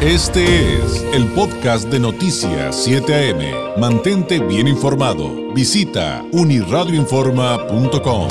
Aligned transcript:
Este 0.00 0.76
es 0.76 1.02
el 1.12 1.26
podcast 1.32 1.88
de 1.88 1.98
Noticias 1.98 2.84
7 2.84 3.32
AM. 3.32 3.80
Mantente 3.80 4.38
bien 4.38 4.68
informado. 4.68 5.52
Visita 5.52 6.24
uniradioinforma.com. 6.30 8.28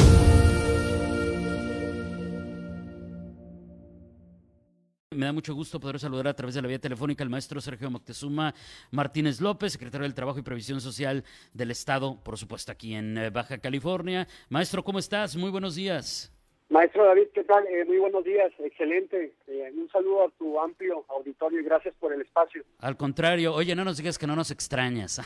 Me 5.11 5.25
da 5.25 5.33
mucho 5.33 5.53
gusto 5.53 5.77
poder 5.81 5.99
saludar 5.99 6.29
a 6.29 6.33
través 6.33 6.55
de 6.55 6.61
la 6.61 6.69
vía 6.69 6.79
telefónica 6.79 7.25
al 7.25 7.29
maestro 7.29 7.59
Sergio 7.59 7.91
Moctezuma 7.91 8.55
Martínez 8.91 9.41
López, 9.41 9.73
secretario 9.73 10.03
del 10.03 10.13
Trabajo 10.13 10.39
y 10.39 10.43
Previsión 10.43 10.79
Social 10.79 11.25
del 11.51 11.71
Estado, 11.71 12.17
por 12.23 12.37
supuesto 12.37 12.71
aquí 12.71 12.95
en 12.95 13.17
eh, 13.17 13.29
Baja 13.29 13.57
California. 13.57 14.25
Maestro, 14.47 14.85
¿cómo 14.85 14.99
estás? 14.99 15.35
Muy 15.35 15.51
buenos 15.51 15.75
días. 15.75 16.31
Maestro 16.77 17.05
David, 17.05 17.29
¿qué 17.33 17.43
tal? 17.43 17.65
Eh, 17.65 17.85
muy 17.85 17.97
buenos 17.97 18.23
días, 18.23 18.51
excelente. 18.59 19.33
Eh, 19.47 19.73
un 19.75 19.89
saludo 19.89 20.27
a 20.27 20.29
tu 20.37 20.59
amplio 20.59 21.03
auditorio 21.09 21.59
y 21.59 21.63
gracias 21.63 21.95
por 21.99 22.13
el 22.13 22.21
espacio. 22.21 22.63
Al 22.77 22.95
contrario, 22.95 23.55
oye, 23.55 23.73
no 23.73 23.83
nos 23.83 23.97
digas 23.97 24.19
que 24.19 24.27
no 24.27 24.35
nos 24.35 24.51
extrañas. 24.51 25.19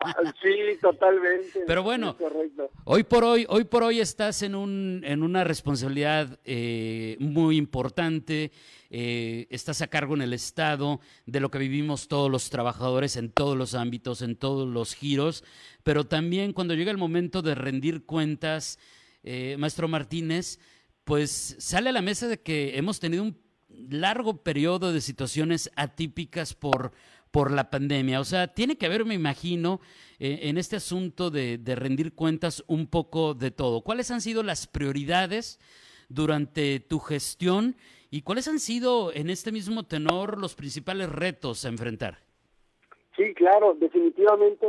Ah, 0.00 0.32
sí, 0.40 0.78
totalmente. 0.80 1.64
Pero 1.66 1.82
bueno, 1.82 2.16
hoy 2.84 3.02
por 3.02 3.24
hoy, 3.24 3.44
hoy 3.48 3.64
por 3.64 3.82
hoy 3.82 4.00
estás 4.00 4.42
en 4.42 4.54
un 4.54 5.02
en 5.04 5.22
una 5.22 5.42
responsabilidad 5.42 6.38
eh, 6.44 7.16
muy 7.18 7.56
importante. 7.56 8.52
estás 8.88 9.82
a 9.82 9.88
cargo 9.88 10.14
en 10.14 10.22
el 10.22 10.32
estado 10.32 11.00
de 11.26 11.40
lo 11.40 11.50
que 11.50 11.58
vivimos 11.58 12.06
todos 12.06 12.30
los 12.30 12.48
trabajadores 12.50 13.16
en 13.16 13.32
todos 13.32 13.56
los 13.56 13.74
ámbitos, 13.74 14.22
en 14.22 14.36
todos 14.36 14.66
los 14.68 14.94
giros, 14.94 15.44
pero 15.82 16.04
también 16.04 16.52
cuando 16.52 16.74
llega 16.74 16.92
el 16.92 16.96
momento 16.98 17.42
de 17.42 17.54
rendir 17.56 18.06
cuentas 18.06 18.78
eh, 19.22 19.56
maestro 19.58 19.88
Martínez, 19.88 20.58
pues 21.04 21.56
sale 21.58 21.90
a 21.90 21.92
la 21.92 22.02
mesa 22.02 22.28
de 22.28 22.40
que 22.40 22.76
hemos 22.76 23.00
tenido 23.00 23.22
un 23.22 23.38
largo 23.68 24.42
periodo 24.42 24.92
de 24.92 25.00
situaciones 25.00 25.70
atípicas 25.76 26.54
por, 26.54 26.92
por 27.30 27.50
la 27.50 27.70
pandemia. 27.70 28.20
O 28.20 28.24
sea, 28.24 28.48
tiene 28.48 28.76
que 28.76 28.86
haber, 28.86 29.04
me 29.04 29.14
imagino, 29.14 29.80
eh, 30.18 30.40
en 30.42 30.58
este 30.58 30.76
asunto 30.76 31.30
de, 31.30 31.58
de, 31.58 31.74
rendir 31.74 32.14
cuentas 32.14 32.64
un 32.66 32.86
poco 32.86 33.34
de 33.34 33.50
todo. 33.50 33.82
¿Cuáles 33.82 34.10
han 34.10 34.20
sido 34.20 34.42
las 34.42 34.66
prioridades 34.66 35.58
durante 36.08 36.80
tu 36.80 36.98
gestión 36.98 37.76
y 38.10 38.22
cuáles 38.22 38.48
han 38.48 38.60
sido 38.60 39.12
en 39.12 39.30
este 39.30 39.52
mismo 39.52 39.84
tenor 39.84 40.38
los 40.38 40.54
principales 40.54 41.08
retos 41.08 41.64
a 41.64 41.68
enfrentar? 41.68 42.27
Sí, 43.18 43.34
claro, 43.34 43.74
definitivamente, 43.74 44.64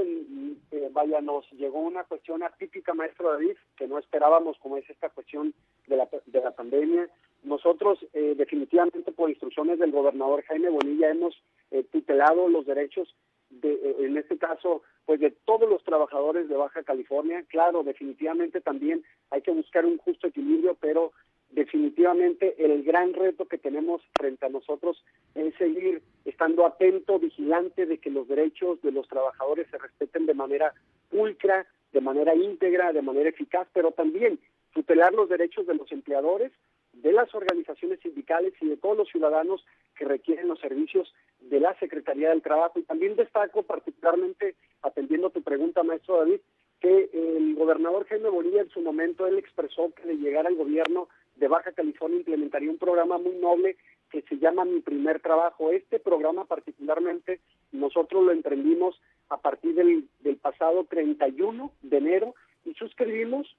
eh, 0.71 0.89
vaya, 0.91 1.21
nos 1.21 1.47
llegó 1.51 1.81
una 1.81 2.03
cuestión 2.05 2.41
atípica, 2.41 2.95
maestro 2.95 3.31
David, 3.31 3.55
que 3.77 3.87
no 3.87 3.99
esperábamos, 3.99 4.57
como 4.57 4.77
es 4.77 4.89
esta 4.89 5.09
cuestión 5.09 5.53
de 5.85 5.95
la, 5.95 6.09
de 6.25 6.41
la 6.41 6.49
pandemia. 6.49 7.07
Nosotros, 7.43 7.99
eh, 8.11 8.33
definitivamente, 8.35 9.11
por 9.11 9.29
instrucciones 9.29 9.77
del 9.77 9.91
gobernador 9.91 10.43
Jaime 10.45 10.69
Bonilla, 10.69 11.11
hemos 11.11 11.39
eh, 11.69 11.83
tutelado 11.91 12.49
los 12.49 12.65
derechos, 12.65 13.15
de, 13.51 13.71
eh, 13.71 13.95
en 13.99 14.17
este 14.17 14.39
caso, 14.39 14.81
pues 15.05 15.19
de 15.19 15.29
todos 15.45 15.69
los 15.69 15.83
trabajadores 15.83 16.49
de 16.49 16.55
Baja 16.55 16.81
California. 16.81 17.43
Claro, 17.49 17.83
definitivamente 17.83 18.61
también 18.61 19.03
hay 19.29 19.43
que 19.43 19.51
buscar 19.51 19.85
un 19.85 19.99
justo 19.99 20.25
equilibrio, 20.25 20.75
pero 20.81 21.11
definitivamente 21.51 22.55
el 22.63 22.83
gran 22.83 23.13
reto 23.13 23.45
que 23.45 23.57
tenemos 23.57 24.01
frente 24.17 24.45
a 24.45 24.49
nosotros 24.49 25.03
es 25.35 25.53
seguir 25.55 26.01
estando 26.25 26.65
atento, 26.65 27.19
vigilante 27.19 27.85
de 27.85 27.97
que 27.97 28.11
los 28.11 28.27
derechos 28.27 28.81
de 28.81 28.91
los 28.91 29.07
trabajadores 29.07 29.67
se 29.71 29.77
respeten 29.77 30.25
de 30.25 30.33
manera 30.33 30.73
pulcra, 31.09 31.65
de 31.91 32.01
manera 32.01 32.35
íntegra, 32.35 32.93
de 32.93 33.01
manera 33.01 33.29
eficaz, 33.29 33.67
pero 33.73 33.91
también 33.91 34.39
tutelar 34.73 35.13
los 35.13 35.27
derechos 35.29 35.65
de 35.65 35.75
los 35.75 35.91
empleadores, 35.91 36.51
de 36.93 37.11
las 37.11 37.33
organizaciones 37.33 37.99
sindicales 38.01 38.53
y 38.61 38.67
de 38.67 38.77
todos 38.77 38.97
los 38.97 39.09
ciudadanos 39.09 39.65
que 39.95 40.05
requieren 40.05 40.47
los 40.47 40.59
servicios 40.59 41.13
de 41.39 41.59
la 41.59 41.77
Secretaría 41.79 42.29
del 42.29 42.41
Trabajo. 42.41 42.79
Y 42.79 42.83
también 42.83 43.15
destaco 43.15 43.63
particularmente, 43.63 44.55
atendiendo 44.81 45.29
tu 45.29 45.41
pregunta, 45.41 45.83
maestro 45.83 46.17
David, 46.17 46.41
que 46.79 47.09
el 47.13 47.55
gobernador 47.55 48.05
Jaime 48.07 48.29
Bonilla 48.29 48.61
en 48.61 48.69
su 48.69 48.81
momento 48.81 49.27
él 49.27 49.37
expresó 49.37 49.91
que 49.93 50.07
de 50.07 50.15
llegar 50.15 50.47
al 50.47 50.55
gobierno 50.55 51.09
de 51.39 51.47
Baja 51.47 51.71
California 51.71 52.17
implementaría 52.17 52.69
un 52.69 52.77
programa 52.77 53.17
muy 53.17 53.35
noble 53.35 53.77
que 54.11 54.21
se 54.23 54.37
llama 54.37 54.65
Mi 54.65 54.81
Primer 54.81 55.21
Trabajo. 55.21 55.71
Este 55.71 55.99
programa 55.99 56.45
particularmente 56.45 57.39
nosotros 57.71 58.23
lo 58.23 58.31
emprendimos 58.31 58.99
a 59.29 59.37
partir 59.37 59.75
del, 59.75 60.07
pasado 60.41 60.85
31 60.85 61.71
de 61.81 61.97
enero 61.97 62.35
y 62.65 62.73
suscribimos 62.73 63.55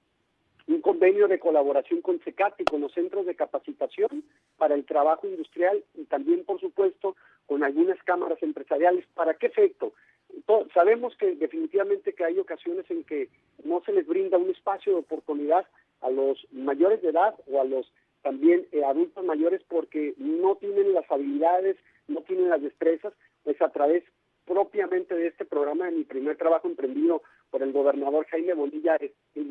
un 0.67 0.81
convenio 0.81 1.27
de 1.27 1.39
colaboración 1.39 2.01
con 2.01 2.19
CECAT 2.19 2.59
y 2.61 2.65
con 2.65 2.81
los 2.81 2.93
centros 2.93 3.25
de 3.25 3.35
capacitación 3.35 4.23
para 4.57 4.75
el 4.75 4.85
trabajo 4.85 5.27
industrial 5.27 5.83
y 5.95 6.03
también, 6.05 6.45
por 6.45 6.59
supuesto, 6.59 7.15
con 7.47 7.63
algunas 7.63 8.01
cámaras 8.03 8.41
empresariales. 8.43 9.05
¿Para 9.13 9.33
qué 9.33 9.47
efecto? 9.47 9.93
sabemos 10.73 11.15
que 11.17 11.35
definitivamente 11.35 12.13
que 12.13 12.23
hay 12.23 12.39
ocasiones 12.39 12.89
en 12.89 13.03
que 13.03 13.29
no 13.65 13.81
se 13.85 13.91
les 13.91 14.07
brinda 14.07 14.37
un 14.37 14.49
espacio 14.49 14.93
de 14.93 14.99
oportunidad 14.99 15.65
a 16.01 16.09
los 16.09 16.45
mayores 16.51 17.01
de 17.01 17.09
edad 17.09 17.35
o 17.47 17.61
a 17.61 17.63
los 17.63 17.91
también 18.21 18.67
eh, 18.71 18.83
adultos 18.83 19.23
mayores 19.23 19.61
porque 19.67 20.13
no 20.17 20.55
tienen 20.55 20.93
las 20.93 21.09
habilidades, 21.09 21.77
no 22.07 22.21
tienen 22.21 22.49
las 22.49 22.61
destrezas, 22.61 23.13
pues 23.43 23.59
a 23.61 23.69
través 23.69 24.03
propiamente 24.45 25.15
de 25.15 25.27
este 25.27 25.45
programa 25.45 25.85
de 25.85 25.91
mi 25.91 26.03
primer 26.03 26.37
trabajo 26.37 26.67
emprendido 26.67 27.21
por 27.49 27.63
el 27.63 27.71
gobernador 27.71 28.25
Jaime 28.27 28.53
Bonilla 28.53 28.97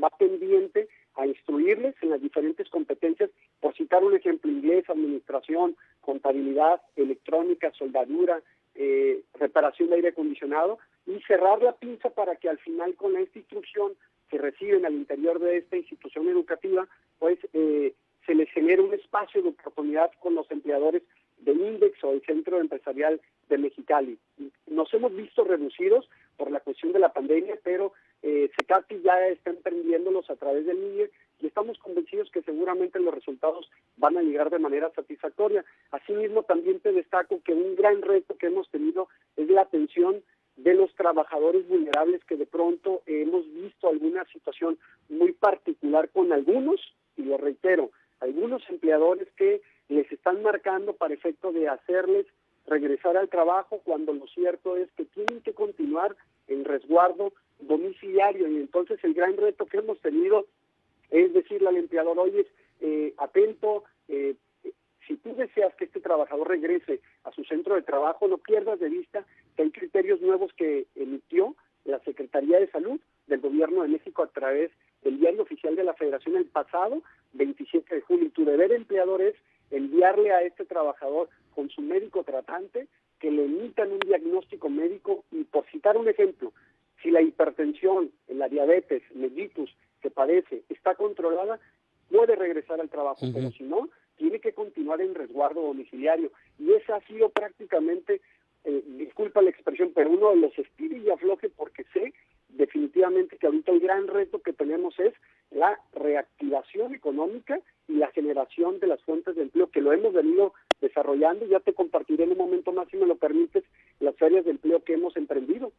va 0.02 0.10
pendiente 0.10 0.88
a 1.14 1.26
instruirles 1.26 1.94
en 2.02 2.10
las 2.10 2.20
diferentes 2.20 2.68
competencias, 2.68 3.30
por 3.60 3.74
citar 3.74 4.04
un 4.04 4.14
ejemplo, 4.14 4.50
inglés, 4.50 4.88
administración, 4.88 5.76
contabilidad, 6.00 6.80
electrónica, 6.96 7.72
soldadura, 7.72 8.42
eh, 8.74 9.22
reparación 9.34 9.90
de 9.90 9.96
aire 9.96 10.08
acondicionado 10.08 10.78
y 11.06 11.20
cerrar 11.22 11.62
la 11.62 11.72
pinza 11.72 12.10
para 12.10 12.36
que 12.36 12.48
al 12.48 12.58
final 12.58 12.94
con 12.94 13.16
esta 13.16 13.38
instrucción 13.38 13.92
que 14.30 14.38
reciben 14.38 14.86
al 14.86 14.94
interior 14.94 15.38
de 15.38 15.58
esta 15.58 15.76
institución 15.76 16.28
educativa, 16.28 16.88
pues 17.18 17.38
eh, 17.52 17.92
se 18.26 18.34
les 18.34 18.48
genere 18.50 18.80
un 18.80 18.94
espacio 18.94 19.42
de 19.42 19.50
oportunidad 19.50 20.10
con 20.20 20.34
los 20.34 20.50
empleadores 20.50 21.02
del 21.38 21.60
INDEX 21.60 22.02
o 22.04 22.10
del 22.10 22.22
Centro 22.22 22.60
Empresarial 22.60 23.20
de 23.48 23.58
Mexicali. 23.58 24.18
Nos 24.66 24.92
hemos 24.94 25.14
visto 25.14 25.42
reducidos 25.44 26.08
por 26.36 26.50
la 26.50 26.60
cuestión 26.60 26.92
de 26.92 26.98
la 26.98 27.12
pandemia, 27.12 27.58
pero 27.64 27.92
eh, 28.22 28.50
CECATI 28.56 29.02
ya 29.02 29.28
está 29.28 29.50
emprendiéndolos 29.50 30.30
a 30.30 30.36
través 30.36 30.66
del 30.66 30.78
INDEX 30.78 31.12
y 31.40 31.46
estamos 31.46 31.78
convencidos 31.78 32.30
que 32.30 32.42
seguramente 32.42 33.00
los 33.00 33.14
resultados 33.14 33.70
van 33.96 34.16
a 34.18 34.22
llegar 34.22 34.50
de 34.50 34.58
manera 34.58 34.92
satisfactoria. 34.94 35.64
Asimismo, 35.90 36.42
también 36.42 36.80
te 36.80 36.92
destaco 36.92 37.40
que 37.42 37.54
un 37.54 37.74
gran 37.76 38.02
reto 38.02 38.36
que 38.36 38.46
hemos 38.46 38.68
tenido 38.70 39.08
es 39.36 39.48
la 39.48 39.62
atención 39.62 40.22
de 40.56 40.74
los 40.74 40.94
trabajadores 40.94 41.66
vulnerables 41.68 42.24
que 42.24 42.36
de 42.36 42.46
pronto 42.46 43.02
hemos 43.06 43.44
visto 43.54 43.88
alguna 43.88 44.24
situación 44.26 44.78
muy 45.08 45.32
particular 45.32 46.10
con 46.10 46.32
algunos, 46.32 46.80
y 47.16 47.22
lo 47.22 47.38
reitero, 47.38 47.90
algunos 48.20 48.62
empleadores 48.68 49.28
que 49.36 49.62
les 49.88 50.10
están 50.12 50.42
marcando 50.42 50.92
para 50.92 51.14
efecto 51.14 51.52
de 51.52 51.68
hacerles 51.68 52.26
regresar 52.66 53.16
al 53.16 53.28
trabajo 53.28 53.80
cuando 53.84 54.12
lo 54.12 54.26
cierto 54.28 54.76
es 54.76 54.90
que 54.92 55.04
tienen 55.04 55.40
que 55.42 55.52
continuar 55.52 56.14
en 56.46 56.64
resguardo 56.64 57.32
domiciliario. 57.58 58.48
Y 58.48 58.56
entonces 58.56 59.02
el 59.02 59.14
gran 59.14 59.36
reto 59.36 59.66
que 59.66 59.78
hemos 59.78 59.98
tenido 60.00 60.46
es 61.10 61.32
decirle 61.32 61.68
al 61.68 61.76
empleador, 61.76 62.18
oye, 62.18 62.46
eh, 62.80 63.12
atento, 63.18 63.84
eh, 64.08 64.34
si 65.10 65.16
tú 65.16 65.34
deseas 65.34 65.74
que 65.74 65.86
este 65.86 65.98
trabajador 65.98 66.46
regrese 66.46 67.00
a 67.24 67.32
su 67.32 67.42
centro 67.42 67.74
de 67.74 67.82
trabajo, 67.82 68.28
no 68.28 68.38
pierdas 68.38 68.78
de 68.78 68.88
vista 68.88 69.26
que 69.56 69.62
hay 69.62 69.70
criterios 69.72 70.20
nuevos 70.20 70.52
que 70.52 70.86
emitió 70.94 71.56
la 71.84 71.98
Secretaría 72.04 72.60
de 72.60 72.70
Salud 72.70 73.00
del 73.26 73.40
Gobierno 73.40 73.82
de 73.82 73.88
México 73.88 74.22
a 74.22 74.28
través 74.28 74.70
del 75.02 75.18
diario 75.18 75.42
oficial 75.42 75.74
de 75.74 75.82
la 75.82 75.94
Federación 75.94 76.36
el 76.36 76.44
pasado 76.44 77.02
27 77.32 77.92
de 77.92 78.00
julio. 78.02 78.26
Y 78.26 78.30
tu 78.30 78.44
deber 78.44 78.70
empleador 78.70 79.20
es 79.20 79.34
enviarle 79.72 80.30
a 80.30 80.42
este 80.42 80.64
trabajador 80.64 81.28
con 81.56 81.68
su 81.70 81.82
médico 81.82 82.22
tratante 82.22 82.86
que 83.18 83.32
le 83.32 83.46
emitan 83.46 83.90
un 83.90 83.98
diagnóstico 83.98 84.68
médico 84.68 85.24
y 85.32 85.42
por 85.42 85.66
citar 85.72 85.96
un 85.96 86.08
ejemplo, 86.08 86.52
si 87.02 87.10
la 87.10 87.20
hipertensión, 87.20 88.12
la 88.28 88.48
diabetes, 88.48 89.02
mellitus 89.12 89.74
que 90.02 90.10
padece 90.10 90.62
está 90.68 90.94
controlada, 90.94 91.58
puede 92.08 92.36
regresar 92.36 92.80
al 92.80 92.88
trabajo, 92.88 93.26
pero 93.34 93.50
si 93.50 93.64
no, 93.64 93.88
tiene 94.20 94.38
que 94.38 94.52
continuar 94.52 95.00
en 95.00 95.14
resguardo 95.14 95.62
domiciliario. 95.62 96.30
Y 96.58 96.74
esa 96.74 96.96
ha 96.96 97.06
sido 97.06 97.30
prácticamente, 97.30 98.20
eh, 98.64 98.82
disculpa 98.98 99.40
la 99.40 99.48
expresión, 99.48 99.92
pero 99.94 100.10
uno 100.10 100.28
de 100.30 100.36
los 100.36 100.58
estire 100.58 100.98
y 100.98 101.08
afloje 101.08 101.48
porque 101.48 101.84
sé 101.94 102.12
definitivamente 102.50 103.38
que 103.38 103.46
ahorita 103.46 103.72
el 103.72 103.80
gran 103.80 104.08
reto 104.08 104.40
que 104.40 104.52
tenemos 104.52 104.98
es 104.98 105.14
la 105.50 105.80
reactivación 105.94 106.94
económica 106.94 107.58
y 107.88 107.94
la 107.94 108.08
generación 108.08 108.78
de 108.78 108.88
las 108.88 109.00
fuentes 109.04 109.36
de 109.36 109.42
empleo 109.42 109.70
que 109.70 109.80
lo 109.80 109.94
hemos 109.94 110.12
venido 110.12 110.52
desarrollando. 110.82 111.46
Ya 111.46 111.60
te 111.60 111.72
compartiré 111.72 112.24
en 112.24 112.32
un 112.32 112.38
momento 112.38 112.72
más, 112.72 112.88
si 112.90 112.98
me 112.98 113.06
lo 113.06 113.16
permites, 113.16 113.64
las 114.00 114.14
ferias 114.16 114.44
de 114.44 114.50
empleo 114.50 114.84
que 114.84 114.94
hemos 114.94 115.16
emprendido. 115.16 115.72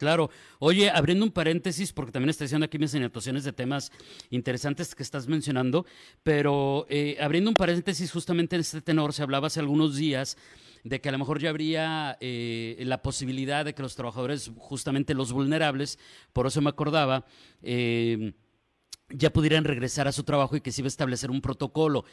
Claro. 0.00 0.30
Oye, 0.60 0.88
abriendo 0.88 1.26
un 1.26 1.30
paréntesis, 1.30 1.92
porque 1.92 2.10
también 2.10 2.30
estoy 2.30 2.46
haciendo 2.46 2.64
aquí 2.64 2.78
mis 2.78 2.94
anotaciones 2.94 3.44
de 3.44 3.52
temas 3.52 3.92
interesantes 4.30 4.94
que 4.94 5.02
estás 5.02 5.28
mencionando, 5.28 5.84
pero 6.22 6.86
eh, 6.88 7.18
abriendo 7.20 7.50
un 7.50 7.54
paréntesis 7.54 8.10
justamente 8.10 8.56
en 8.56 8.60
este 8.60 8.80
tenor, 8.80 9.12
se 9.12 9.22
hablaba 9.22 9.48
hace 9.48 9.60
algunos 9.60 9.96
días 9.96 10.38
de 10.84 11.02
que 11.02 11.10
a 11.10 11.12
lo 11.12 11.18
mejor 11.18 11.38
ya 11.38 11.50
habría 11.50 12.16
eh, 12.22 12.82
la 12.86 13.02
posibilidad 13.02 13.62
de 13.62 13.74
que 13.74 13.82
los 13.82 13.94
trabajadores, 13.94 14.50
justamente 14.56 15.12
los 15.12 15.32
vulnerables, 15.32 15.98
por 16.32 16.46
eso 16.46 16.62
me 16.62 16.70
acordaba, 16.70 17.26
eh, 17.60 18.32
ya 19.10 19.34
pudieran 19.34 19.64
regresar 19.64 20.08
a 20.08 20.12
su 20.12 20.22
trabajo 20.22 20.56
y 20.56 20.62
que 20.62 20.72
se 20.72 20.80
iba 20.80 20.86
a 20.86 20.88
establecer 20.88 21.30
un 21.30 21.42
protocolo. 21.42 22.06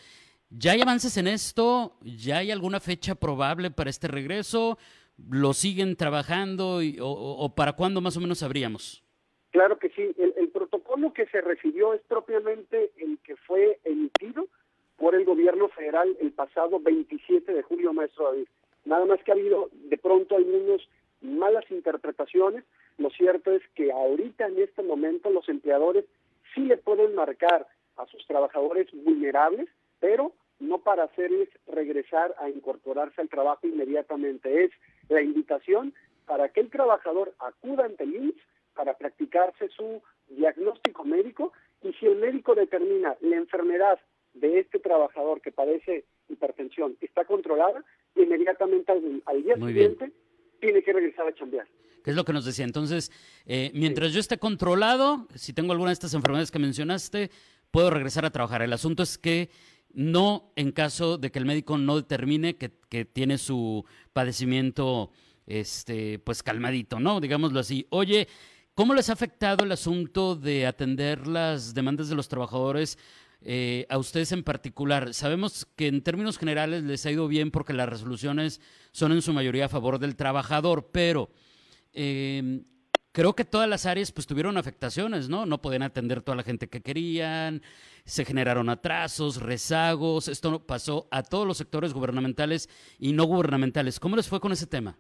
¿Ya 0.50 0.74
hay 0.74 0.82
avances 0.82 1.16
en 1.16 1.28
esto? 1.28 1.98
¿Ya 2.02 2.40
hay 2.40 2.52
alguna 2.52 2.82
fecha 2.82 3.16
probable 3.16 3.72
para 3.72 3.90
este 3.90 4.10
regreso? 4.10 4.78
¿Lo 5.18 5.54
siguen 5.54 5.96
trabajando 5.96 6.80
o, 7.02 7.54
para 7.56 7.74
cuándo 7.74 8.02
más 8.02 8.18
o 8.18 8.22
menos 8.22 8.40
sabríamos? 8.40 9.04
Claro 9.52 9.80
que 9.80 9.90
sí. 9.90 10.14
El, 10.18 10.34
el, 10.38 10.50
protocolo 10.50 11.14
que 11.14 11.26
se 11.28 11.42
recibió 11.42 11.94
es 11.94 12.02
propiamente 12.08 12.92
el 12.98 13.18
que 13.20 13.36
fue 13.36 13.80
emitido 13.84 14.48
por 14.98 15.16
el 15.16 15.26
gobierno 15.26 15.70
federal 15.70 16.16
el 16.22 16.32
pasado 16.32 16.80
27 16.80 17.52
de 17.52 17.64
julio, 17.64 17.94
maestro 17.94 18.26
David. 18.26 18.48
Nada 18.86 19.06
más 19.06 19.24
que 19.24 19.32
ha 19.32 19.36
habido 19.36 19.70
de 19.74 19.98
pronto 19.98 20.36
algunas 20.36 20.82
malas 21.22 21.66
interpretaciones. 21.72 22.64
Lo 22.98 23.10
cierto 23.10 23.52
es 23.52 23.62
que 23.76 23.92
ahorita 23.92 24.48
en 24.48 24.60
este 24.60 24.84
momento 24.84 25.30
los 25.30 25.48
empleadores 25.50 26.06
sí 26.54 26.62
le 26.62 26.78
pueden 26.78 27.16
marcar 27.16 27.68
a 27.98 28.06
sus 28.08 28.26
trabajadores 28.28 28.88
vulnerables, 28.94 29.68
pero 30.00 30.34
no 30.68 30.80
para 30.80 31.04
hacerles 31.04 31.50
regresar 31.68 32.36
a 32.40 32.50
incorporarse 32.50 33.22
al 33.22 33.30
trabajo 33.30 33.68
inmediatamente. 33.68 34.66
Es 34.66 34.72
la 35.10 35.22
invitación 35.22 35.94
para 36.26 36.50
que 36.50 36.60
el 36.60 36.70
trabajador 36.70 37.34
acuda 37.40 37.86
ante 37.86 38.04
el 38.04 38.16
IMSS 38.16 38.42
para 38.76 38.98
practicarse 38.98 39.70
su 39.70 40.02
diagnóstico 40.28 41.04
médico 41.04 41.54
y 41.82 41.94
si 41.94 42.06
el 42.06 42.18
médico 42.18 42.54
determina 42.54 43.16
la 43.22 43.36
enfermedad 43.38 44.00
de 44.34 44.60
este 44.60 44.80
trabajador 44.80 45.42
que 45.42 45.52
padece 45.52 46.06
hipertensión 46.30 46.98
está 47.02 47.26
controlada, 47.26 47.84
inmediatamente 48.16 48.92
al, 48.92 49.44
día 49.44 49.56
siguiente 49.56 50.12
tiene 50.60 50.84
que 50.84 50.94
regresar 50.94 51.28
a 51.28 51.34
chambear. 51.34 51.68
¿Qué 52.04 52.12
es 52.12 52.16
lo 52.16 52.24
que 52.24 52.34
nos 52.34 52.46
decía? 52.46 52.66
Entonces, 52.66 53.12
eh, 53.46 53.72
mientras 53.74 54.14
yo 54.14 54.20
esté 54.20 54.38
controlado, 54.38 55.28
si 55.36 55.54
tengo 55.54 55.72
alguna 55.72 55.90
de 55.90 55.94
estas 55.94 56.14
enfermedades 56.14 56.52
que 56.52 56.60
mencionaste, 56.60 57.32
puedo 57.72 57.90
regresar 57.90 58.26
a 58.26 58.32
trabajar. 58.32 58.62
El 58.62 58.74
asunto 58.74 59.04
es 59.04 59.18
que 59.18 59.50
no 59.98 60.54
en 60.56 60.72
caso 60.72 61.18
de 61.18 61.32
que 61.32 61.40
el 61.40 61.46
médico 61.46 61.80
no 61.80 61.96
determine 61.96 62.56
que, 62.56 62.72
que 62.88 63.04
tiene 63.04 63.40
su 63.40 63.84
padecimiento 64.14 65.10
este, 65.48 66.20
pues 66.20 66.44
calmadito, 66.44 67.00
¿no? 67.00 67.20
Digámoslo 67.20 67.60
así. 67.60 67.88
Oye, 67.90 68.28
¿cómo 68.76 68.94
les 68.94 69.10
ha 69.10 69.14
afectado 69.14 69.66
el 69.66 69.72
asunto 69.72 70.36
de 70.36 70.68
atender 70.68 71.26
las 71.26 71.74
demandas 71.74 72.10
de 72.10 72.16
los 72.16 72.28
trabajadores 72.28 73.00
eh, 73.42 73.86
a 73.90 73.98
ustedes 73.98 74.32
en 74.32 74.44
particular. 74.44 75.14
Sabemos 75.14 75.68
que 75.76 75.88
en 75.88 76.02
términos 76.02 76.38
generales 76.38 76.84
les 76.84 77.06
ha 77.06 77.12
ido 77.12 77.28
bien 77.28 77.52
porque 77.52 77.74
las 77.74 77.88
resoluciones 77.88 78.62
son 78.92 79.12
en 79.12 79.22
su 79.22 79.32
mayoría 79.32 79.66
a 79.66 79.70
favor 79.70 80.00
del 80.00 80.16
trabajador, 80.16 80.90
pero 80.92 81.30
em, 81.94 82.64
creo 83.18 83.34
que 83.34 83.46
todas 83.46 83.68
las 83.68 83.88
áreas 83.88 84.12
pues 84.12 84.28
tuvieron 84.28 84.58
afectaciones, 84.58 85.28
¿no? 85.28 85.48
No 85.48 85.60
podían 85.60 85.82
atender 85.82 86.22
toda 86.22 86.36
la 86.36 86.44
gente 86.44 86.68
que 86.68 86.82
querían, 86.82 87.64
se 88.06 88.24
generaron 88.24 88.70
atrasos, 88.70 89.42
rezagos, 89.42 90.28
esto 90.28 90.60
pasó 90.60 91.08
a 91.10 91.24
todos 91.24 91.48
los 91.48 91.58
sectores 91.58 91.96
gubernamentales 91.96 92.70
y 93.00 93.14
no 93.14 93.24
gubernamentales. 93.24 94.00
¿Cómo 94.00 94.18
les 94.18 94.30
fue 94.30 94.40
con 94.40 94.52
ese 94.52 94.68
tema? 94.68 95.00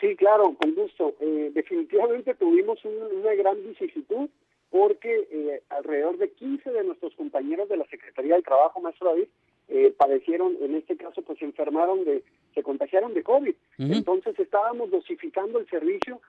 Sí, 0.00 0.14
claro, 0.14 0.54
con 0.62 0.76
gusto. 0.76 1.16
Eh, 1.18 1.50
definitivamente 1.52 2.36
tuvimos 2.36 2.78
una 2.84 3.34
gran 3.34 3.56
vicisitud 3.66 4.30
porque 4.70 5.26
eh, 5.32 5.64
alrededor 5.70 6.18
de 6.18 6.30
15 6.30 6.70
de 6.70 6.84
nuestros 6.84 7.16
compañeros 7.16 7.68
de 7.68 7.78
la 7.78 7.84
Secretaría 7.86 8.34
del 8.34 8.44
Trabajo, 8.44 8.80
maestro 8.80 9.08
David, 9.08 9.26
eh, 9.66 9.92
padecieron, 9.98 10.56
en 10.60 10.76
este 10.76 10.96
caso, 10.96 11.22
pues 11.22 11.40
se 11.40 11.46
enfermaron 11.46 12.04
de, 12.04 12.22
se 12.54 12.62
contagiaron 12.62 13.12
de 13.12 13.24
COVID. 13.24 13.54
Entonces 13.78 14.38
estábamos 14.38 14.92
dosificando 14.92 15.58
el 15.58 15.68
servicio. 15.68 16.20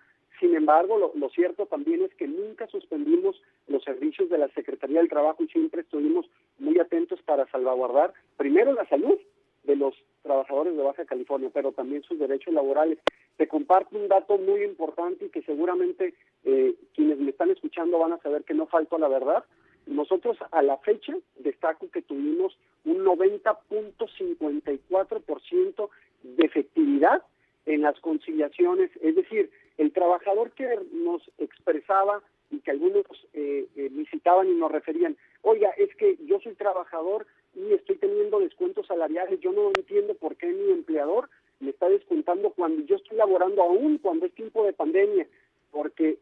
Sin 0.42 0.54
embargo, 0.56 0.98
lo, 0.98 1.14
lo, 1.16 1.30
cierto 1.30 1.68
también 1.68 2.02
es 2.02 2.14
que 2.16 2.28
nunca 2.28 2.66
suspendimos 2.66 3.40
los 3.68 3.84
servicios 3.84 4.28
de 4.28 4.40
la 4.40 4.48
Secretaría 4.50 5.00
del 5.00 5.08
Trabajo 5.08 5.44
y 5.44 5.48
siempre 5.48 5.82
estuvimos 5.82 6.26
muy 6.58 6.80
atentos 6.80 7.22
para 7.22 7.46
salvaguardar 7.52 8.12
primero 8.38 8.74
la 8.74 8.90
salud 8.90 9.20
de 9.66 9.76
los 9.76 9.94
trabajadores 10.24 10.76
de 10.76 10.82
Baja 10.82 11.06
California, 11.06 11.52
pero 11.54 11.74
también 11.74 12.02
sus 12.02 12.18
derechos 12.18 12.56
laborales. 12.56 12.98
Te 13.38 13.48
comparto 13.48 13.96
un 13.96 14.08
dato 14.08 14.40
muy 14.40 14.64
importante 14.64 15.26
y 15.26 15.30
que 15.30 15.44
seguramente 15.44 16.16
eh, 16.44 16.74
quienes 16.96 17.20
me 17.20 17.30
están 17.30 17.52
escuchando 17.52 18.00
van 18.00 18.14
a 18.14 18.20
saber 18.20 18.44
que 18.44 18.56
no 18.56 18.66
falto 18.66 18.96
a 18.96 19.00
la 19.00 19.10
verdad. 19.10 19.46
Nosotros 19.86 20.38
a 20.50 20.64
la 20.64 20.78
fecha 20.78 21.14
destaco 21.38 21.92
que 21.92 22.02
tuvimos 22.02 22.58
un 22.84 23.06
90.54% 23.06 25.90
de 26.24 26.46
efectividad 26.46 27.22
en 27.66 27.82
las 27.82 28.00
conciliaciones, 28.00 28.92
es 29.02 29.16
decir, 29.16 29.50
el 29.78 29.92
trabajador 29.92 30.52
que 30.52 30.68
nos 30.92 31.22
expresaba 31.38 32.22
y 32.50 32.60
que 32.60 32.72
algunos 32.72 33.06
eh, 33.34 33.68
eh, 33.76 33.90
visitaban 33.92 34.50
y 34.50 34.56
nos 34.56 34.72
referían, 34.72 35.16
oiga, 35.42 35.70
es 35.78 35.96
que 35.96 36.18
yo 36.26 36.40
soy 36.40 36.54
trabajador 36.56 37.26
y 37.56 37.74
estoy 37.74 37.96
teniendo 37.98 38.40
descuentos 38.40 38.88
salariales, 38.88 39.40
yo 39.40 39.52
no 39.52 39.70
entiendo 39.76 40.14
por 40.16 40.36
qué 40.36 40.48
mi 40.48 40.72
empleador 40.72 41.30
me 41.60 41.70
está 41.70 41.88
descontando 41.90 42.52
cuando 42.52 42.84
yo 42.86 42.96
estoy 42.96 43.18
laborando 43.18 43.62
aún 43.62 44.00
cuando 44.00 44.26
es 44.26 44.34
tiempo 44.34 44.66
de 44.66 44.74
pandemia, 44.74 45.28
porque 45.72 46.18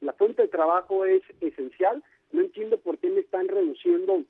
la 0.00 0.12
fuente 0.14 0.42
de 0.42 0.48
trabajo 0.48 1.04
es 1.04 1.22
esencial, 1.40 2.02
no 2.32 2.40
entiendo 2.40 2.78
por 2.78 2.98
qué 2.98 3.08
me 3.10 3.20
están 3.20 3.46
reduciendo 3.46 4.24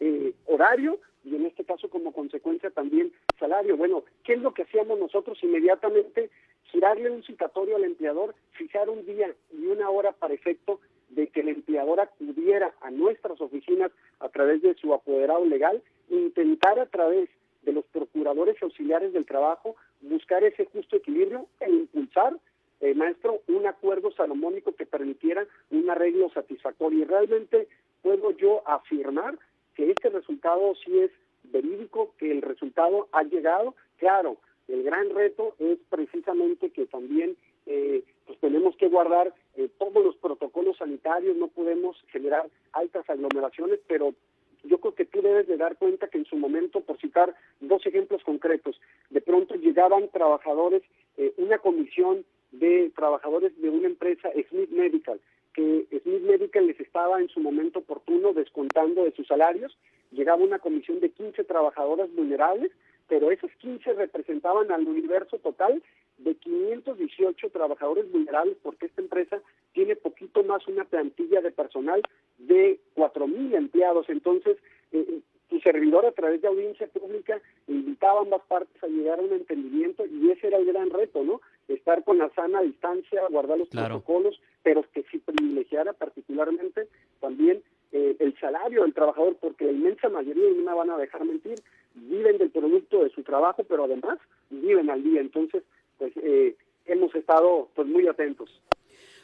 eh, 0.00 0.32
horario 0.46 1.00
y 1.24 1.34
en 1.34 1.46
este 1.46 1.64
caso 1.64 1.88
como 1.88 2.12
consecuencia 2.12 2.70
también 2.70 3.12
salario. 3.38 3.76
Bueno, 3.76 4.04
¿qué 4.24 4.34
es 4.34 4.40
lo 4.40 4.52
que 4.52 4.62
hacíamos 4.62 4.98
nosotros 4.98 5.38
inmediatamente? 5.42 6.30
Girarle 6.64 7.10
un 7.10 7.22
citatorio 7.22 7.76
al 7.76 7.84
empleador, 7.84 8.34
fijar 8.52 8.90
un 8.90 9.04
día 9.06 9.34
y 9.52 9.66
una 9.66 9.88
hora 9.90 10.12
para 10.12 10.34
efecto 10.34 10.80
de 11.10 11.28
que 11.28 11.40
el 11.40 11.48
empleador 11.48 12.00
acudiera 12.00 12.74
a 12.80 12.90
nuestras 12.90 13.40
oficinas 13.40 13.90
a 14.20 14.28
través 14.28 14.62
de 14.62 14.74
su 14.74 14.92
apoderado 14.92 15.44
legal, 15.44 15.82
intentar 16.10 16.78
a 16.78 16.86
través 16.86 17.28
de 17.62 17.72
los 17.72 17.84
procuradores 17.86 18.62
auxiliares 18.62 19.12
del 19.12 19.26
trabajo 19.26 19.76
buscar 20.00 20.44
ese 20.44 20.66
justo 20.66 20.96
equilibrio 20.96 21.46
e 21.60 21.70
impulsar, 21.70 22.36
eh, 22.80 22.94
maestro, 22.94 23.42
un 23.48 23.66
acuerdo 23.66 24.12
salomónico 24.12 24.72
que 24.72 24.86
permitiera 24.86 25.46
un 25.70 25.90
arreglo 25.90 26.30
satisfactorio. 26.30 27.00
Y 27.00 27.04
realmente 27.04 27.68
puedo 28.02 28.30
yo 28.32 28.62
afirmar 28.66 29.38
que 29.74 29.90
este 29.90 30.10
resultado 30.10 30.74
sí 30.84 30.98
es 30.98 31.10
verídico, 31.52 32.14
que 32.18 32.30
el 32.30 32.42
resultado 32.42 33.08
ha 33.12 33.22
llegado. 33.22 33.74
Claro, 33.98 34.36
el 34.68 34.82
gran 34.82 35.10
reto 35.10 35.54
es 35.58 35.78
precisamente 35.88 36.70
que 36.70 36.86
también 36.86 37.36
eh, 37.66 38.02
pues 38.26 38.38
tenemos 38.40 38.76
que 38.76 38.88
guardar 38.88 39.34
eh, 39.56 39.68
todos 39.78 40.04
los 40.04 40.16
protocolos 40.16 40.76
sanitarios, 40.76 41.36
no 41.36 41.48
podemos 41.48 41.96
generar 42.08 42.48
altas 42.72 43.08
aglomeraciones, 43.08 43.80
pero 43.86 44.14
yo 44.64 44.78
creo 44.78 44.94
que 44.94 45.04
tú 45.04 45.22
debes 45.22 45.46
de 45.46 45.56
dar 45.56 45.76
cuenta 45.76 46.08
que 46.08 46.18
en 46.18 46.24
su 46.24 46.36
momento, 46.36 46.80
por 46.80 46.98
citar 46.98 47.34
dos 47.60 47.84
ejemplos 47.86 48.22
concretos, 48.24 48.80
de 49.10 49.20
pronto 49.20 49.54
llegaban 49.54 50.08
trabajadores, 50.08 50.82
eh, 51.16 51.32
una 51.36 51.58
comisión 51.58 52.24
de 52.52 52.90
trabajadores 52.94 53.58
de 53.60 53.68
una 53.68 53.86
empresa, 53.86 54.30
Smith 54.48 54.70
Medical, 54.70 55.20
que 55.54 55.86
Smith 56.02 56.17
Medical 56.48 56.66
les 56.66 56.80
estaba 56.80 57.20
en 57.20 57.28
su 57.28 57.40
momento 57.40 57.80
oportuno 57.80 58.32
descontando 58.32 59.04
de 59.04 59.12
sus 59.12 59.26
salarios, 59.26 59.76
llegaba 60.10 60.42
una 60.42 60.58
comisión 60.58 60.98
de 60.98 61.10
15 61.10 61.44
trabajadoras 61.44 62.10
vulnerables, 62.14 62.72
pero 63.06 63.30
esos 63.30 63.50
15 63.58 63.92
representaban 63.92 64.72
al 64.72 64.88
universo 64.88 65.38
total 65.38 65.82
de 66.16 66.34
518 66.36 67.50
trabajadores 67.50 68.10
vulnerables 68.10 68.56
porque 68.62 68.86
esta 68.86 69.02
empresa 69.02 69.42
tiene 69.72 69.94
poquito 69.94 70.42
más 70.42 70.66
una 70.68 70.84
plantilla 70.84 71.42
de 71.42 71.50
personal 71.50 72.00
de 72.38 72.80
4.000 72.96 73.54
empleados. 73.54 74.08
Entonces, 74.08 74.56
eh, 74.92 75.20
su 75.48 75.60
servidor 75.60 76.04
a 76.06 76.12
través 76.12 76.42
de 76.42 76.48
audiencia 76.48 76.86
pública 76.88 77.40
invitaba 77.66 78.20
a 78.20 78.22
ambas 78.22 78.42
partes 78.48 78.82
a 78.82 78.86
llegar 78.86 79.18
a 79.18 79.22
un 79.22 79.32
entendimiento 79.32 80.04
y 80.06 80.30
ese 80.30 80.48
era 80.48 80.58
el 80.58 80.66
gran 80.66 80.90
reto, 80.90 81.22
¿no? 81.24 81.40
Estar 81.68 82.04
con 82.04 82.18
la 82.18 82.30
sana 82.30 82.60
distancia, 82.62 83.22
guardar 83.30 83.58
los 83.58 83.68
protocolos, 83.68 84.40
pero 84.62 84.84
que 84.92 85.04
si 85.10 85.18
privilegiara 85.18 85.92
particularmente 85.92 86.88
también 87.20 87.62
eh, 87.92 88.16
el 88.18 88.38
salario 88.38 88.82
del 88.82 88.92
trabajador, 88.92 89.36
porque 89.40 89.64
la 89.64 89.72
inmensa 89.72 90.08
mayoría, 90.10 90.50
y 90.50 90.54
no 90.54 90.62
me 90.62 90.76
van 90.76 90.90
a 90.90 90.98
dejar 91.18 91.26
mentir, 91.26 91.62
viven 91.94 92.38
del 92.38 92.50
producto 92.50 93.02
de 93.02 93.10
su 93.10 93.22
trabajo, 93.22 93.64
pero 93.64 93.84
además 93.84 94.18
viven 94.50 94.90
al 94.90 95.02
día. 95.02 95.20
Entonces, 95.20 95.62
pues 95.98 96.12
eh, 96.16 96.56
hemos 96.86 97.14
estado 97.14 97.68
pues 97.74 97.88
muy 97.88 98.06
atentos. 98.06 98.48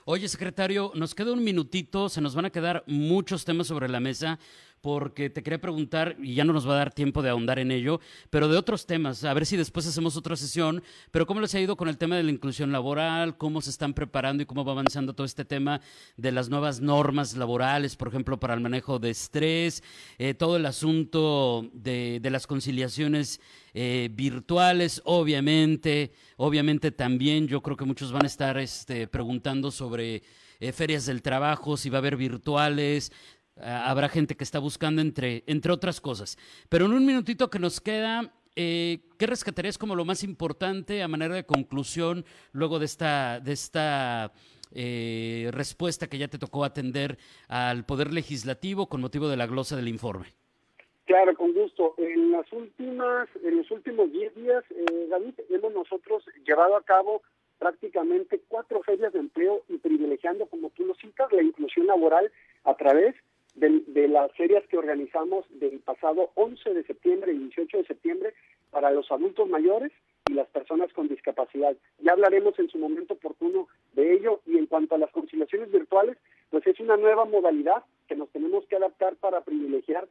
Oye, 0.06 0.28
secretario, 0.28 0.92
nos 0.94 1.14
queda 1.14 1.32
un 1.32 1.42
minutito, 1.42 2.10
se 2.10 2.20
nos 2.20 2.34
van 2.34 2.44
a 2.44 2.50
quedar 2.50 2.84
muchos 2.86 3.46
temas 3.46 3.68
sobre 3.68 3.88
la 3.88 4.00
mesa, 4.00 4.38
porque 4.84 5.30
te 5.30 5.42
quería 5.42 5.62
preguntar, 5.62 6.14
y 6.22 6.34
ya 6.34 6.44
no 6.44 6.52
nos 6.52 6.68
va 6.68 6.74
a 6.74 6.76
dar 6.76 6.92
tiempo 6.92 7.22
de 7.22 7.30
ahondar 7.30 7.58
en 7.58 7.70
ello, 7.70 8.00
pero 8.28 8.48
de 8.48 8.58
otros 8.58 8.84
temas, 8.84 9.24
a 9.24 9.32
ver 9.32 9.46
si 9.46 9.56
después 9.56 9.86
hacemos 9.86 10.14
otra 10.14 10.36
sesión, 10.36 10.82
pero 11.10 11.26
cómo 11.26 11.40
les 11.40 11.54
ha 11.54 11.60
ido 11.60 11.74
con 11.74 11.88
el 11.88 11.96
tema 11.96 12.16
de 12.16 12.22
la 12.22 12.30
inclusión 12.30 12.70
laboral, 12.70 13.38
cómo 13.38 13.62
se 13.62 13.70
están 13.70 13.94
preparando 13.94 14.42
y 14.42 14.46
cómo 14.46 14.62
va 14.62 14.72
avanzando 14.72 15.14
todo 15.14 15.24
este 15.24 15.46
tema 15.46 15.80
de 16.18 16.32
las 16.32 16.50
nuevas 16.50 16.82
normas 16.82 17.34
laborales, 17.34 17.96
por 17.96 18.08
ejemplo, 18.08 18.38
para 18.38 18.52
el 18.52 18.60
manejo 18.60 18.98
de 18.98 19.08
estrés, 19.08 19.82
eh, 20.18 20.34
todo 20.34 20.58
el 20.58 20.66
asunto 20.66 21.70
de, 21.72 22.20
las 22.30 22.46
conciliaciones 22.46 23.40
eh, 23.72 24.10
virtuales, 24.12 25.00
obviamente, 25.06 26.12
obviamente 26.36 26.90
también 26.90 27.48
yo 27.48 27.62
creo 27.62 27.78
que 27.78 27.86
muchos 27.86 28.12
van 28.12 28.24
a 28.24 28.26
estar 28.26 28.58
este, 28.58 29.08
preguntando 29.08 29.70
sobre 29.70 30.22
eh, 30.60 30.72
ferias 30.72 31.06
del 31.06 31.22
trabajo, 31.22 31.76
si 31.76 31.90
va 31.90 31.98
a 31.98 32.00
haber 32.00 32.16
virtuales, 32.16 33.12
habrá 33.60 34.08
gente 34.08 34.36
que 34.36 34.44
está 34.44 34.58
buscando 34.58 35.00
entre, 35.00 35.44
entre 35.46 35.72
otras 35.72 36.00
cosas. 36.00 36.36
Pero 36.68 36.86
en 36.86 36.92
un 36.92 37.06
minutito 37.06 37.50
que 37.50 37.58
nos 37.58 37.80
queda, 37.80 38.32
eh, 38.56 38.98
¿qué 39.18 39.26
rescatarías 39.26 39.78
como 39.78 39.94
lo 39.96 40.04
más 40.04 40.22
importante 40.22 41.02
a 41.02 41.08
manera 41.08 41.34
de 41.34 41.44
conclusión 41.44 42.24
luego 42.52 42.78
de 42.78 42.84
esta, 42.84 43.40
de 43.40 43.52
esta 43.52 44.32
eh, 44.72 45.50
respuesta 45.52 46.08
que 46.08 46.18
ya 46.18 46.28
te 46.28 46.38
tocó 46.38 46.64
atender 46.64 47.18
al 47.48 47.84
Poder 47.84 48.12
Legislativo 48.12 48.88
con 48.88 49.00
motivo 49.00 49.28
de 49.28 49.36
la 49.36 49.46
glosa 49.46 49.76
del 49.76 49.88
informe? 49.88 50.26
Claro, 51.04 51.34
con 51.36 51.52
gusto. 51.52 51.94
En 51.98 52.30
las 52.30 52.50
últimas, 52.52 53.28
en 53.42 53.58
los 53.58 53.70
últimos 53.70 54.10
10 54.10 54.34
días, 54.36 54.64
eh, 54.70 55.06
David, 55.10 55.34
hemos 55.50 55.72
nosotros 55.72 56.24
llevado 56.46 56.76
a 56.76 56.82
cabo 56.82 57.22
prácticamente 57.58 58.40
cuatro 58.48 58.82
ferias 58.82 59.12
de 59.12 59.18
empleo 59.18 59.62
y 59.68 59.78
privilegiando, 59.78 60.46
como 60.46 60.70
tú 60.70 60.84
lo 60.84 60.94
citas, 60.94 61.30
la 61.32 61.42
inclusión 61.42 61.86
laboral 61.86 62.30
a 62.64 62.74
través 62.74 63.14
de, 63.14 63.20
las 63.56 64.32
ferias 64.32 64.64
que 64.68 64.78
organizamos 64.78 65.44
del 65.50 65.80
pasado 65.80 66.30
11 66.34 66.74
de 66.74 66.84
septiembre 66.84 67.32
y 67.32 67.38
18 67.38 67.78
de 67.78 67.84
septiembre 67.84 68.34
para 68.70 68.90
los 68.90 69.10
adultos 69.10 69.48
mayores 69.48 69.92
y 70.28 70.34
las 70.34 70.48
personas 70.48 70.92
con 70.92 71.08
discapacidad. 71.08 71.76
Ya 72.00 72.12
hablaremos 72.12 72.58
en 72.58 72.68
su 72.68 72.78
momento 72.78 73.14
oportuno 73.14 73.68
de 73.92 74.14
ello 74.14 74.40
y 74.46 74.58
en 74.58 74.66
cuanto 74.66 74.94
a 74.94 74.98
las 74.98 75.10
conciliaciones 75.10 75.70
virtuales, 75.70 76.16
pues 76.50 76.66
es 76.66 76.80
una 76.80 76.96
nueva 76.96 77.24
modalidad 77.24 77.84
que 78.08 78.16
nos 78.16 78.30
tenemos 78.30 78.64
que 78.66 78.76
adaptar 78.76 79.16
para 79.16 79.42
privilegiar 79.42 80.08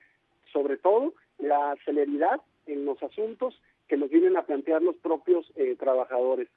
sobre 0.51 0.77
todo 0.77 1.13
la 1.39 1.75
celeridad 1.83 2.41
en 2.67 2.85
los 2.85 3.01
asuntos 3.01 3.59
que 3.87 3.97
nos 3.97 4.09
vienen 4.09 4.37
a 4.37 4.45
plantear 4.45 4.81
los 4.81 4.95
propios 4.97 5.51
eh, 5.55 5.75
trabajadores. 5.77 6.47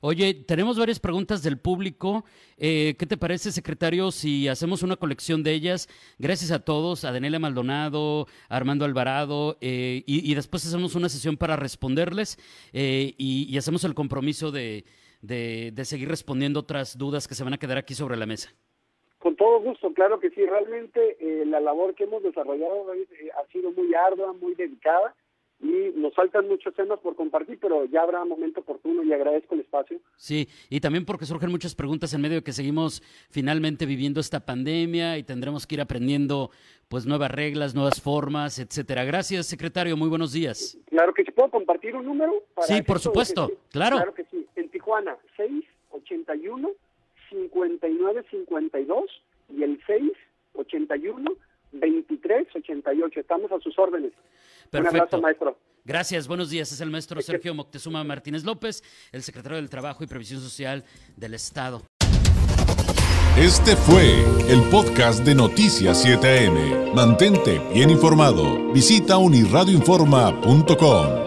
Oye, 0.00 0.34
tenemos 0.34 0.78
varias 0.78 1.00
preguntas 1.00 1.42
del 1.42 1.58
público. 1.58 2.24
Eh, 2.58 2.94
¿Qué 2.98 3.06
te 3.06 3.16
parece, 3.16 3.50
secretario, 3.50 4.10
si 4.10 4.46
hacemos 4.48 4.82
una 4.82 4.96
colección 4.96 5.42
de 5.42 5.52
ellas? 5.52 5.88
Gracias 6.18 6.50
a 6.50 6.64
todos, 6.64 7.04
a 7.04 7.12
Daniela 7.12 7.38
Maldonado, 7.38 8.26
a 8.48 8.56
Armando 8.56 8.84
Alvarado, 8.84 9.56
eh, 9.60 10.02
y, 10.06 10.34
después 10.34 10.66
hacemos 10.66 10.94
una 10.94 11.08
sesión 11.08 11.36
para 11.36 11.56
responderles 11.56 12.38
eh, 12.72 13.14
y, 13.16 13.56
hacemos 13.56 13.84
el 13.84 13.94
compromiso 13.94 14.50
de, 14.52 14.84
seguir 15.84 16.08
respondiendo 16.08 16.60
otras 16.60 16.98
dudas 16.98 17.26
que 17.26 17.34
se 17.34 17.44
van 17.44 17.54
a 17.54 17.58
quedar 17.58 17.78
aquí 17.78 17.94
sobre 17.94 18.16
la 18.16 18.26
mesa. 18.26 18.50
Con 19.18 19.34
todo 19.34 19.60
gusto, 19.60 19.92
claro 19.94 20.20
que 20.20 20.30
sí. 20.30 20.44
Realmente 20.44 21.16
la 21.46 21.58
labor 21.58 21.94
que 21.94 22.04
hemos 22.04 22.22
desarrollado 22.22 22.86
ha 22.92 23.52
sido 23.52 23.72
muy 23.72 23.94
ardua, 23.94 24.34
muy 24.34 24.54
dedicada 24.54 25.14
y 25.60 25.92
nos 25.96 26.14
faltan 26.14 26.46
muchos 26.48 26.74
temas 26.74 26.98
por 27.00 27.16
compartir, 27.16 27.58
pero 27.60 27.86
ya 27.86 28.02
habrá 28.02 28.24
momento 28.24 28.60
oportuno 28.60 29.02
y 29.02 29.12
agradezco 29.12 29.54
el 29.54 29.62
espacio. 29.62 29.98
Sí, 30.16 30.48
y 30.68 30.80
también 30.80 31.04
porque 31.06 31.24
surgen 31.24 31.50
muchas 31.50 31.74
preguntas 31.74 32.12
en 32.12 32.20
medio 32.20 32.36
de 32.36 32.42
que 32.42 32.52
seguimos 32.52 33.02
finalmente 33.30 33.86
viviendo 33.86 34.20
esta 34.20 34.44
pandemia 34.44 35.16
y 35.18 35.22
tendremos 35.22 35.66
que 35.66 35.76
ir 35.76 35.80
aprendiendo 35.80 36.50
pues 36.88 37.06
nuevas 37.06 37.30
reglas, 37.30 37.74
nuevas 37.74 38.00
formas, 38.00 38.58
etcétera. 38.58 39.04
Gracias, 39.04 39.46
secretario, 39.46 39.96
muy 39.96 40.08
buenos 40.08 40.32
días. 40.32 40.78
Claro 40.86 41.14
que 41.14 41.24
sí, 41.24 41.32
¿puedo 41.32 41.50
compartir 41.50 41.96
un 41.96 42.04
número? 42.04 42.32
sí, 42.60 42.82
por 42.82 43.00
supuesto, 43.00 43.50
claro. 43.70 43.96
Claro 43.96 44.14
que 44.14 44.24
sí, 44.24 44.46
en 44.56 44.68
Tijuana, 44.68 45.16
681 45.36 46.70
5952 47.30 49.04
y 49.48 49.62
el 49.62 49.80
681 49.86 51.32
2388. 51.80 53.20
Estamos 53.20 53.52
a 53.52 53.60
sus 53.60 53.78
órdenes. 53.78 54.12
Perfecto. 54.70 54.94
Un 54.94 55.00
abrazo, 55.00 55.20
maestro. 55.20 55.58
Gracias, 55.84 56.26
buenos 56.26 56.50
días. 56.50 56.72
Es 56.72 56.80
el 56.80 56.90
maestro 56.90 57.20
Sergio 57.22 57.54
Moctezuma 57.54 58.02
Martínez 58.02 58.44
López, 58.44 58.82
el 59.12 59.22
secretario 59.22 59.56
del 59.56 59.70
Trabajo 59.70 60.02
y 60.02 60.08
Previsión 60.08 60.40
Social 60.40 60.84
del 61.16 61.34
Estado. 61.34 61.82
Este 63.38 63.76
fue 63.76 64.24
el 64.48 64.62
podcast 64.70 65.22
de 65.24 65.34
Noticias 65.34 66.04
7am. 66.04 66.94
Mantente 66.94 67.60
bien 67.72 67.90
informado. 67.90 68.72
Visita 68.72 69.18
unirradioinforma.com. 69.18 71.25